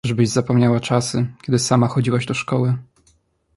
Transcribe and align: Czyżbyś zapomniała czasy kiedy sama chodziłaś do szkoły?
Czyżbyś 0.05 0.29
zapomniała 0.29 0.79
czasy 0.79 1.25
kiedy 1.41 1.59
sama 1.59 1.87
chodziłaś 1.87 2.25
do 2.25 2.33
szkoły? 2.33 2.77